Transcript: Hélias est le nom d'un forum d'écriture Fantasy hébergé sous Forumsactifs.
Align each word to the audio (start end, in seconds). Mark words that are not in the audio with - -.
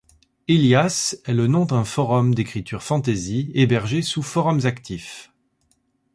Hélias 0.47 1.15
est 1.25 1.33
le 1.35 1.45
nom 1.45 1.65
d'un 1.65 1.83
forum 1.85 2.33
d'écriture 2.33 2.81
Fantasy 2.81 3.51
hébergé 3.53 4.01
sous 4.01 4.23
Forumsactifs. 4.23 5.31